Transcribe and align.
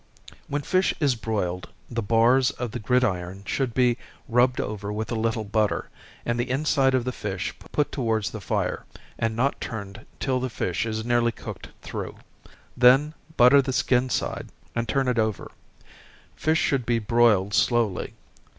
When 0.47 0.63
fish 0.63 0.95
is 0.99 1.13
broiled, 1.13 1.69
the 1.87 2.01
bars 2.01 2.49
of 2.49 2.71
the 2.71 2.79
gridiron 2.79 3.43
should 3.45 3.75
be 3.75 3.99
rubbed 4.27 4.59
over 4.59 4.91
with 4.91 5.11
a 5.11 5.15
little 5.15 5.43
butter, 5.43 5.89
and 6.25 6.39
the 6.39 6.49
inside 6.49 6.95
of 6.95 7.03
the 7.03 7.11
fish 7.11 7.53
put 7.71 7.91
towards 7.91 8.31
the 8.31 8.41
fire, 8.41 8.83
and 9.19 9.35
not 9.35 9.61
turned 9.61 10.07
till 10.19 10.39
the 10.39 10.49
fish 10.49 10.87
is 10.87 11.05
nearly 11.05 11.31
cooked 11.31 11.67
through 11.83 12.15
then 12.75 13.13
butter 13.37 13.61
the 13.61 13.71
skin 13.73 14.09
side, 14.09 14.47
and 14.75 14.89
turn 14.89 15.07
it 15.07 15.19
over 15.19 15.51
fish 16.35 16.57
should 16.57 16.83
be 16.83 16.97
broiled 16.97 17.53
slowly. 17.53 18.15